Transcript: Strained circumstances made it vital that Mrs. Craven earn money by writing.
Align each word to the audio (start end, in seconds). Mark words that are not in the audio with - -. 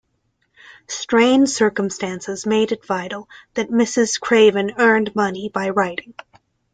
Strained 0.87 1.47
circumstances 1.47 2.47
made 2.47 2.71
it 2.71 2.87
vital 2.87 3.29
that 3.53 3.69
Mrs. 3.69 4.19
Craven 4.19 4.71
earn 4.79 5.05
money 5.13 5.47
by 5.47 5.69
writing. 5.69 6.15